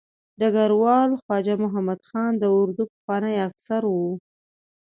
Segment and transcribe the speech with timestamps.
[0.39, 3.95] ډګروال خواجه محمد خان د اردو پخوانی افسر و.